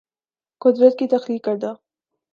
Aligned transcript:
قدرت 0.61 0.97
کی 0.99 1.07
تخلیق 1.07 1.43
کردہ 1.45 1.73